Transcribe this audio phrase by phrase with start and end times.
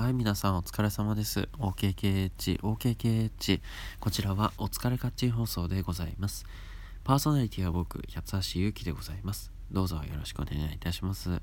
[0.00, 1.50] はい、皆さんお疲れ様です。
[1.58, 3.60] OKKH、OKKH。
[4.00, 6.46] こちらはお疲れカッチン放送でございます。
[7.04, 9.52] パーソナリティは僕、八橋ゆうきでございます。
[9.70, 11.38] どうぞよろしくお願いいたします。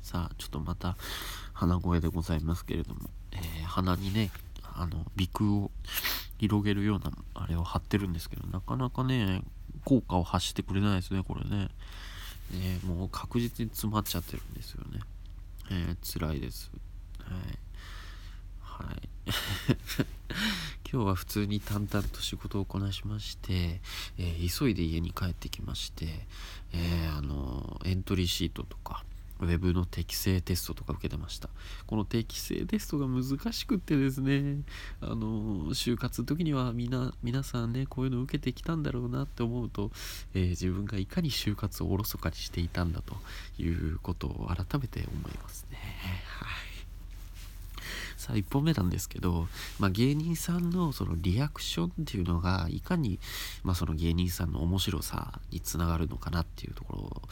[0.00, 0.96] さあ、ちょっとまた
[1.52, 4.30] 鼻声でございますけれども、えー、鼻にね、
[4.62, 5.70] あの、鼻腔を
[6.38, 9.42] 広げるようなあれを貼ってるんですけど、なかなかね、
[9.84, 11.68] 効果を発してくれないですね、これね。
[12.54, 15.00] えー、もう確実に詰まっちゃってるんですよね。
[15.70, 16.70] えー、辛いです。
[17.18, 17.65] はい。
[18.84, 19.08] はい。
[20.90, 23.80] 今日は普通に淡々と仕事をこなしまして、
[24.18, 26.26] えー、急いで家に帰ってきまして、
[26.72, 29.04] えー、あのエントリーシートとか
[29.40, 31.48] ウェブの適正テストとか受けてました。
[31.86, 34.60] この適正テストが難しくってですね
[35.00, 39.90] あの就活の時にはみな皆さんねこういうの受けてきたんだろうなって思うと、
[40.34, 43.14] えー、自分がいかに就活をおろそかにしていたんだと
[43.58, 45.78] いうことを改めて思いますね。
[46.40, 46.75] はい。
[48.26, 49.46] さ1本目なんですけど、
[49.78, 53.18] まあ、芸人さんのそのリアクションっていうのがいかに、
[53.62, 57.22] まあ、その芸人さんの面白さにつながるのかなっていうとこ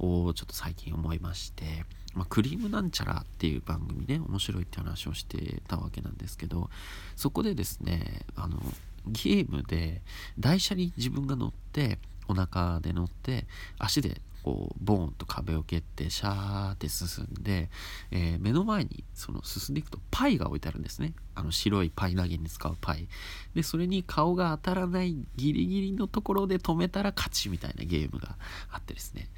[0.00, 6.70] ろをちょっと最近思いまして、まあ、クリームなんちゃらっていう番組ね面白いって話をしてたわけなんですけど
[7.16, 8.60] そこでですねあの
[9.06, 10.00] ゲームで
[10.38, 11.98] 台車に自分が乗って
[12.28, 13.44] お腹で乗って
[13.78, 17.70] 足でこうボーンと壁を蹴ってシャーって進んで、
[18.10, 21.14] えー、目の前にその進んでいくとパイが置いてあるんですね。
[21.34, 23.08] あの白いパイ投げに使うパイ。
[23.54, 28.36] でそれに顔が当たらないギリギリのところで止めたら勝ちみたいなゲームが
[28.70, 29.30] あってですね。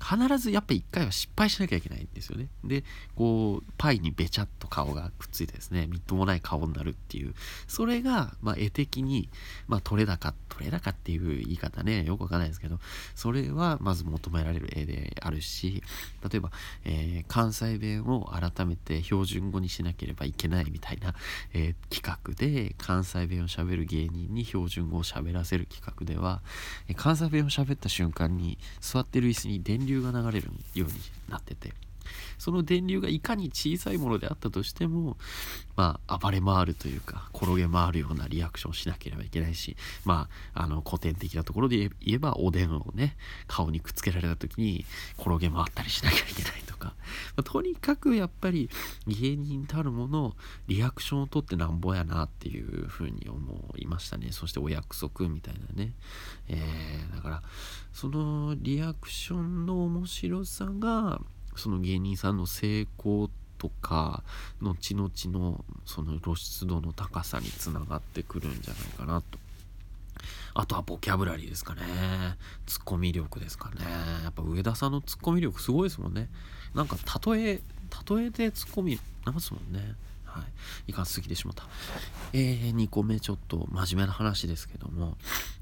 [0.00, 2.48] 必ずやっぱり1回は失敗しなきゃいけないんですよね。
[2.64, 2.84] で
[3.14, 7.34] こうパイにべちゃっと顔がくっついてですねみっともない顔になるっていう。
[7.66, 9.28] それが、まあ、絵的に、
[9.68, 12.78] まあ、取れ高取れ高っていう言い方ねよくわかんないですけど
[13.14, 15.82] それはまず求められる絵であるし
[16.28, 16.50] 例えば、
[16.84, 21.14] えー、関西弁を改めて標準語にしなければいけないみたいな、
[21.54, 26.42] えー、企画で関西弁をしゃべる芸人に標準語をしゃべらせる企画では、
[26.88, 30.94] え、関西弁をしゃべった瞬間に座ってる椅子に電流が流れるように
[31.28, 31.72] なってて。
[32.38, 35.16] その電流がいかに小さいものであったとしても、
[35.76, 43.16] まあ、暴れ回るというか、転げ回るようなリアクションをしなければいけないし、まあ、あの、古典的なところで言えば、おでんをね、
[43.46, 44.84] 顔にくっつけられた時に、
[45.18, 46.94] 転げ回ったりしなきゃいけないとか、
[47.36, 48.68] まあ、とにかくやっぱり、
[49.06, 50.36] 芸人たるもの、
[50.66, 54.32] リアクションをとってなんぼやなっていうふうに思いましたね。
[54.32, 55.94] そしてお約束みたいなね。
[56.48, 57.42] えー、だから、
[57.92, 61.20] そのリアクションの面白さが、
[61.56, 64.22] その芸人さんの成功とか
[64.62, 69.38] 後々のその露出度の高さにつながってくるんじゃないかなと。
[70.52, 71.82] あとはボキャブラリーですかね。
[72.66, 73.76] ツッコミ力ですかね。
[74.24, 76.28] やっぱ上田さんのツッコミ力すごいですもんね。
[76.74, 76.96] なんか
[77.30, 77.60] 例え
[78.08, 79.94] 例えでツッコミなますもんね。
[80.24, 80.42] は
[80.86, 80.90] い。
[80.90, 81.64] いかんすぎてしまった。
[82.32, 85.16] えー、2個目ちょっと真面目な話ですけども、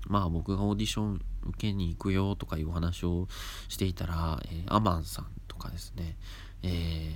[0.07, 3.29] まあ僕がオーディション受けに行くよとかいう話を
[3.69, 5.27] していたら、えー、アマンさん
[5.59, 6.17] かですね、
[6.63, 7.15] え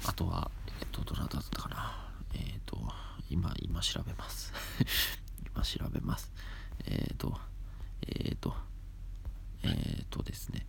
[0.00, 0.50] ー、あとは、
[0.80, 2.10] えっと、どなただったかな。
[2.34, 2.78] えっ、ー、と、
[3.30, 4.52] 今、今調べます。
[5.54, 6.32] 今調べます。
[6.86, 7.38] えっ、ー、と、
[8.06, 8.54] えっ、と、
[9.62, 10.66] えっ、とですね、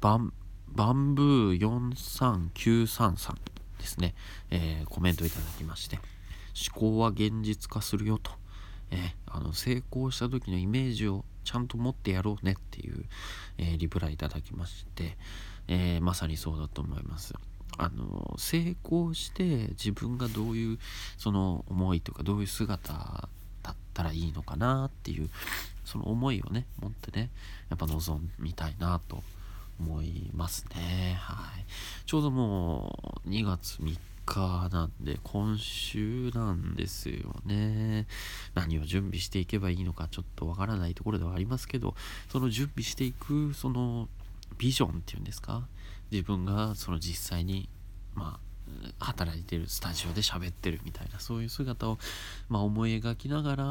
[0.00, 0.32] バン、
[0.68, 3.36] バンブー43933
[3.78, 4.14] ですね、
[4.50, 5.98] えコメントいただきまして、
[6.70, 8.32] 思考は現実化するよと、
[8.90, 13.04] えあの成功した時のイメージをちゃんと持ってやろうねっていう、
[13.58, 15.16] えリプライいただきまして、
[15.70, 17.34] えー、まさにそうだと思います。
[17.78, 20.78] あの成功して自分がどういう
[21.16, 23.28] その思いとかどういう姿
[23.62, 25.30] だったらいいのかなっていう
[25.84, 27.30] その思いをね持ってね
[27.70, 29.22] やっぱ望みたいなと
[29.78, 31.16] 思いますね。
[31.20, 31.64] はい。
[32.04, 38.06] ちょうどもう2月3日なんで今週なんですよね。
[38.54, 41.94] 何を準備していけばいいのかちょっとわからないところではありますけど
[42.28, 44.08] その準備していくその
[44.60, 45.66] ビジョンっていうんですか？
[46.10, 47.68] 自分がその実際に
[48.14, 48.38] ま
[49.00, 51.98] あ働いてるスタジオで喋ってるみたいなそういう姿を、
[52.48, 53.64] まあ、思い描きながら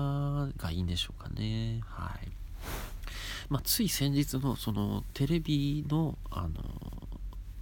[0.58, 1.82] がいいんでしょうかね。
[1.86, 2.28] はい。
[3.50, 6.50] まあ、つい先日のそのテレビのあの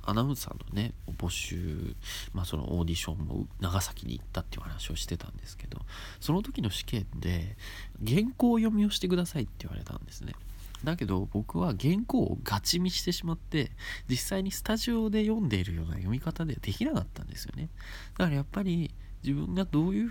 [0.03, 1.93] アナウンサーのね募集、
[2.33, 5.81] まあ、そのオーディションも長崎に行ったっていう話をしてたんですけど
[6.21, 7.57] その時の試験で
[8.05, 10.33] 原稿読みをしてくださいって言われたんですね。
[10.83, 13.71] だけど僕は原稿をガチ見してしまって
[14.07, 17.69] 実際にスタジオで読んでいるような読み方ではできなかったんですよね
[18.17, 18.93] だからやっぱり
[19.23, 20.09] 自分がどういう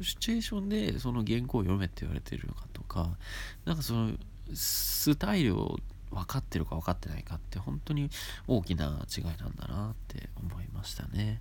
[0.00, 3.16] シチュエーションでその原稿を読めって言われてるのかとか
[3.64, 4.12] なんかその
[4.54, 5.76] スタイルを
[6.10, 8.10] 分かってるか分かってないかって本当に
[8.46, 11.40] 大きな違いなんだなって思いましたね。